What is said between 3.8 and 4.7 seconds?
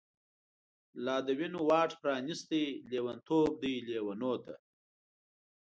لیونو ته